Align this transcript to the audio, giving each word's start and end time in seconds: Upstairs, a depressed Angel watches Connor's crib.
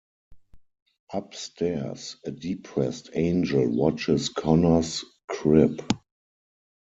Upstairs, 1.13 2.17
a 2.25 2.31
depressed 2.31 3.11
Angel 3.13 3.69
watches 3.69 4.29
Connor's 4.29 5.03
crib. 5.27 5.83